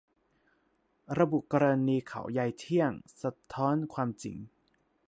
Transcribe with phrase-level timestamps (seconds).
[1.19, 4.37] ระบุกรณีเขายายเที่ยง สะท้อนความจริง